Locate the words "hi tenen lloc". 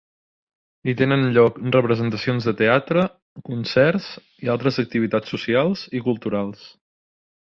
0.85-1.59